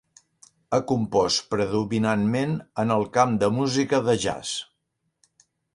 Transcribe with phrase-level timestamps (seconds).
[0.75, 4.59] Ha compost predominantment en el camp de música de jazz.